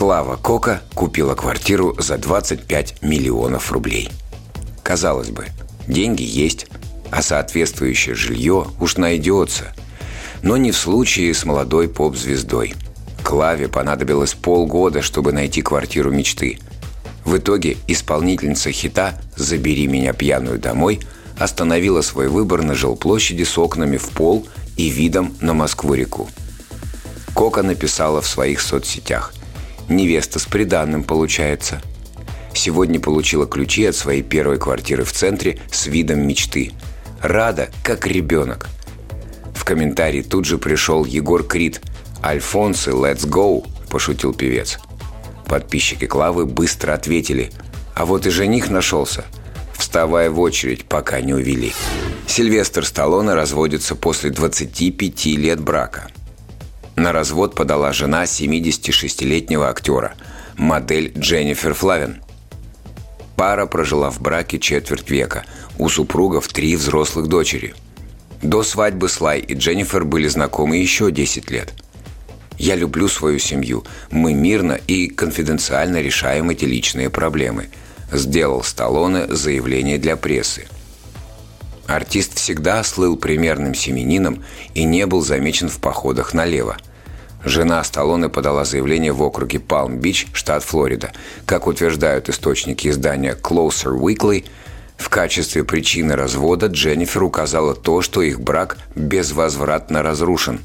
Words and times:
Клава 0.00 0.36
Кока 0.36 0.80
купила 0.94 1.34
квартиру 1.34 1.94
за 1.98 2.16
25 2.16 3.02
миллионов 3.02 3.70
рублей. 3.70 4.08
Казалось 4.82 5.28
бы, 5.28 5.44
деньги 5.86 6.22
есть, 6.22 6.68
а 7.10 7.20
соответствующее 7.20 8.14
жилье 8.14 8.68
уж 8.80 8.96
найдется. 8.96 9.74
Но 10.40 10.56
не 10.56 10.72
в 10.72 10.78
случае 10.78 11.34
с 11.34 11.44
молодой 11.44 11.86
поп-звездой. 11.86 12.72
Клаве 13.22 13.68
понадобилось 13.68 14.32
полгода, 14.32 15.02
чтобы 15.02 15.32
найти 15.32 15.60
квартиру 15.60 16.10
мечты. 16.10 16.58
В 17.26 17.36
итоге 17.36 17.76
исполнительница 17.86 18.72
хита 18.72 19.20
«Забери 19.36 19.86
меня 19.86 20.14
пьяную 20.14 20.58
домой» 20.58 21.00
остановила 21.38 22.00
свой 22.00 22.28
выбор 22.28 22.62
на 22.62 22.74
жилплощади 22.74 23.42
с 23.42 23.58
окнами 23.58 23.98
в 23.98 24.08
пол 24.08 24.46
и 24.78 24.88
видом 24.88 25.36
на 25.42 25.52
Москву-реку. 25.52 26.30
Кока 27.34 27.62
написала 27.62 28.22
в 28.22 28.26
своих 28.26 28.62
соцсетях 28.62 29.34
Невеста 29.90 30.38
с 30.38 30.44
приданным 30.46 31.02
получается. 31.02 31.82
Сегодня 32.54 33.00
получила 33.00 33.44
ключи 33.44 33.84
от 33.86 33.96
своей 33.96 34.22
первой 34.22 34.56
квартиры 34.56 35.02
в 35.02 35.12
центре 35.12 35.58
с 35.72 35.88
видом 35.88 36.20
мечты. 36.28 36.70
Рада, 37.20 37.70
как 37.82 38.06
ребенок. 38.06 38.68
В 39.52 39.64
комментарии 39.64 40.22
тут 40.22 40.44
же 40.44 40.58
пришел 40.58 41.04
Егор 41.04 41.42
Крид. 41.42 41.82
«Альфонсы, 42.22 42.92
let's 42.92 43.26
go!»– 43.26 43.66
пошутил 43.90 44.32
певец. 44.32 44.78
Подписчики 45.46 46.06
Клавы 46.06 46.46
быстро 46.46 46.94
ответили. 46.94 47.50
А 47.96 48.06
вот 48.06 48.26
и 48.26 48.30
жених 48.30 48.70
нашелся. 48.70 49.24
Вставая 49.76 50.30
в 50.30 50.38
очередь, 50.38 50.84
пока 50.84 51.20
не 51.20 51.34
увели. 51.34 51.72
Сильвестр 52.28 52.86
Сталлоне 52.86 53.34
разводится 53.34 53.96
после 53.96 54.30
25 54.30 55.26
лет 55.26 55.60
брака– 55.60 56.08
на 57.00 57.12
развод 57.12 57.54
подала 57.54 57.92
жена 57.92 58.24
76-летнего 58.24 59.68
актера, 59.68 60.14
модель 60.56 61.12
Дженнифер 61.16 61.72
Флавин. 61.72 62.22
Пара 63.36 63.64
прожила 63.64 64.10
в 64.10 64.20
браке 64.20 64.58
четверть 64.58 65.08
века. 65.08 65.44
У 65.78 65.88
супругов 65.88 66.48
три 66.48 66.76
взрослых 66.76 67.26
дочери. 67.26 67.74
До 68.42 68.62
свадьбы 68.62 69.08
Слай 69.08 69.40
и 69.40 69.54
Дженнифер 69.54 70.04
были 70.04 70.28
знакомы 70.28 70.76
еще 70.76 71.10
10 71.10 71.50
лет. 71.50 71.72
«Я 72.58 72.74
люблю 72.74 73.08
свою 73.08 73.38
семью. 73.38 73.84
Мы 74.10 74.34
мирно 74.34 74.78
и 74.86 75.08
конфиденциально 75.08 76.02
решаем 76.02 76.50
эти 76.50 76.66
личные 76.66 77.08
проблемы», 77.08 77.70
сделал 78.12 78.62
Сталлоне 78.62 79.26
заявление 79.28 79.96
для 79.96 80.16
прессы. 80.16 80.66
Артист 81.86 82.36
всегда 82.36 82.84
слыл 82.84 83.16
примерным 83.16 83.74
семенином 83.74 84.44
и 84.74 84.84
не 84.84 85.06
был 85.06 85.22
замечен 85.22 85.70
в 85.70 85.78
походах 85.78 86.34
налево– 86.34 86.76
Жена 87.44 87.82
Сталлоне 87.84 88.28
подала 88.28 88.64
заявление 88.64 89.12
в 89.12 89.22
округе 89.22 89.58
Палм-Бич, 89.58 90.28
штат 90.32 90.62
Флорида. 90.62 91.12
Как 91.46 91.66
утверждают 91.66 92.28
источники 92.28 92.88
издания 92.88 93.34
Closer 93.34 93.98
Weekly, 93.98 94.44
в 94.98 95.08
качестве 95.08 95.64
причины 95.64 96.14
развода 96.14 96.66
Дженнифер 96.66 97.22
указала 97.22 97.74
то, 97.74 98.02
что 98.02 98.20
их 98.20 98.40
брак 98.40 98.76
безвозвратно 98.94 100.02
разрушен. 100.02 100.60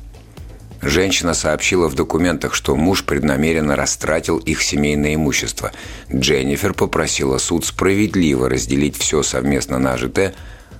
Женщина 0.82 1.34
сообщила 1.34 1.88
в 1.88 1.96
документах, 1.96 2.54
что 2.54 2.76
муж 2.76 3.06
преднамеренно 3.06 3.78
растратил 3.78 4.38
их 4.38 4.62
семейное 4.62 5.16
имущество. 5.16 5.72
Дженнифер 6.14 6.74
попросила 6.74 7.38
суд 7.38 7.66
справедливо 7.66 8.50
разделить 8.50 8.98
все 8.98 9.24
совместно 9.24 9.80
нажитое 9.80 10.36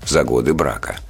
за 0.06 0.24
годы 0.26 0.54
брака– 0.54 0.98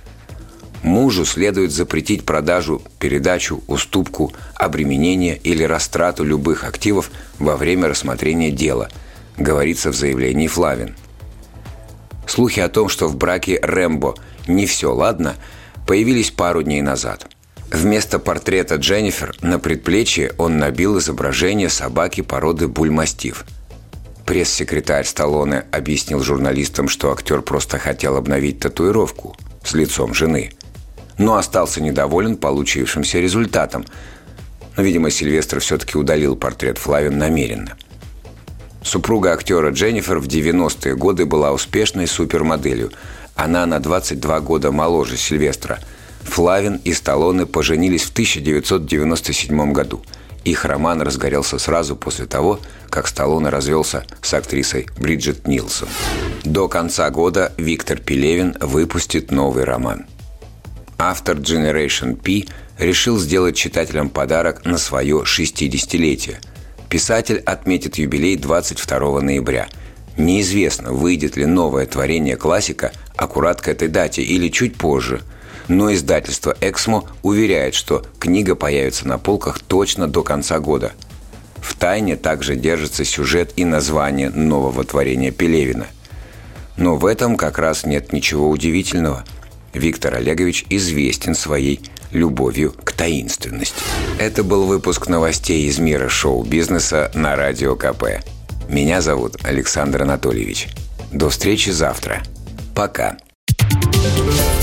Мужу 0.86 1.26
следует 1.26 1.72
запретить 1.72 2.26
продажу, 2.26 2.80
передачу, 3.00 3.64
уступку, 3.66 4.32
обременение 4.54 5.36
или 5.36 5.64
растрату 5.64 6.24
любых 6.24 6.64
активов 6.64 7.10
во 7.40 7.58
время 7.58 7.88
рассмотрения 7.88 8.52
дела, 8.52 8.90
говорится 9.36 9.90
в 9.90 9.96
заявлении 9.96 10.46
Флавин. 10.46 10.96
Слухи 12.28 12.60
о 12.60 12.70
том, 12.70 12.88
что 12.90 13.08
в 13.08 13.16
браке 13.18 13.60
Рэмбо 13.64 14.14
не 14.48 14.68
все 14.68 14.94
ладно, 14.94 15.34
появились 15.88 16.30
пару 16.30 16.62
дней 16.62 16.84
назад. 16.84 17.30
Вместо 17.72 18.20
портрета 18.20 18.76
Дженнифер 18.76 19.36
на 19.42 19.58
предплечье 19.58 20.34
он 20.38 20.60
набил 20.60 21.00
изображение 21.00 21.70
собаки 21.70 22.22
породы 22.22 22.68
бульмастив. 22.68 23.44
Пресс-секретарь 24.28 25.06
Сталлоне 25.06 25.66
объяснил 25.72 26.22
журналистам, 26.22 26.90
что 26.90 27.12
актер 27.12 27.42
просто 27.42 27.80
хотел 27.80 28.18
обновить 28.18 28.60
татуировку 28.60 29.36
с 29.64 29.74
лицом 29.74 30.14
жены– 30.14 30.52
но 31.18 31.38
остался 31.38 31.82
недоволен 31.82 32.38
получившимся 32.38 33.20
результатом. 33.20 33.86
Но, 34.76 34.84
видимо, 34.84 35.10
Сильвестр 35.10 35.60
все-таки 35.60 35.98
удалил 35.98 36.36
портрет 36.36 36.78
Флавин 36.78 37.18
намеренно. 37.18 37.78
Супруга 38.84 39.34
актера 39.34 39.72
Дженнифер 39.72 40.20
в 40.20 40.28
90-е 40.28 40.96
годы 40.96 41.26
была 41.26 41.52
успешной 41.52 42.08
супермоделью. 42.08 42.92
Она 43.36 43.66
на 43.66 43.80
22 43.80 44.40
года 44.42 44.72
моложе 44.72 45.18
Сильвестра. 45.18 45.80
Флавин 46.22 46.82
и 46.84 46.94
Сталлоне 46.94 47.46
поженились 47.46 48.04
в 48.04 48.12
1997 48.12 49.72
году. 49.74 50.04
Их 50.44 50.66
роман 50.66 51.02
разгорелся 51.02 51.58
сразу 51.58 51.96
после 51.96 52.28
того, 52.28 52.60
как 52.90 53.08
Сталлоне 53.08 53.50
развелся 53.50 54.06
с 54.22 54.34
актрисой 54.34 54.88
Бриджит 55.00 55.48
Нилсон. 55.48 55.88
До 56.44 56.68
конца 56.68 57.10
года 57.10 57.52
Виктор 57.58 58.00
Пелевин 58.00 58.56
выпустит 58.60 59.32
новый 59.32 59.64
роман– 59.64 60.06
автор 60.98 61.38
Generation 61.38 62.16
P 62.16 62.52
решил 62.78 63.20
сделать 63.20 63.56
читателям 63.56 64.10
подарок 64.10 64.66
на 64.66 64.78
свое 64.78 65.24
60-летие. 65.24 66.38
Писатель 66.90 67.38
отметит 67.46 67.98
юбилей 67.98 68.38
22 68.38 69.22
ноября. 69.22 69.68
Неизвестно, 70.18 70.94
выйдет 70.94 71.36
ли 71.36 71.46
новое 71.46 71.86
творение 71.86 72.38
классика 72.38 72.94
аккурат 73.18 73.62
к 73.62 73.68
этой 73.68 73.88
дате 73.90 74.22
или 74.22 74.50
чуть 74.50 74.78
позже. 74.78 75.22
Но 75.68 75.94
издательство 75.94 76.56
«Эксмо» 76.62 77.04
уверяет, 77.24 77.74
что 77.74 78.06
книга 78.20 78.56
появится 78.56 79.08
на 79.08 79.18
полках 79.18 79.60
точно 79.60 80.08
до 80.08 80.22
конца 80.22 80.60
года. 80.60 80.94
В 81.60 81.74
тайне 81.74 82.16
также 82.16 82.56
держится 82.56 83.04
сюжет 83.04 83.52
и 83.56 83.66
название 83.66 84.30
нового 84.30 84.84
творения 84.84 85.32
Пелевина. 85.32 85.88
Но 86.78 86.96
в 86.96 87.06
этом 87.06 87.36
как 87.36 87.58
раз 87.58 87.86
нет 87.86 88.14
ничего 88.14 88.50
удивительного– 88.50 89.26
Виктор 89.76 90.16
Олегович 90.16 90.66
известен 90.70 91.36
своей 91.36 91.82
любовью 92.12 92.72
к 92.72 92.94
таинственности. 92.94 93.76
Это 94.18 94.44
был 94.44 94.66
выпуск 94.66 95.08
новостей 95.08 95.68
из 95.68 95.80
мира 95.80 96.08
шоу-бизнеса 96.08 97.12
на 97.14 97.36
Радио 97.36 97.76
КП. 97.76 98.24
Меня 98.70 99.02
зовут 99.02 99.38
Александр 99.44 100.04
Анатольевич. 100.04 100.70
До 101.12 101.30
встречи 101.30 101.70
завтра. 101.70 102.24
Пока. 102.74 103.18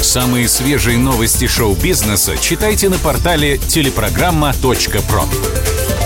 Самые 0.01 0.49
свежие 0.49 0.99
новости 0.99 1.47
шоу-бизнеса 1.47 2.37
читайте 2.41 2.89
на 2.89 2.99
портале 2.99 3.59
телепрограмма.про. 3.59 6.02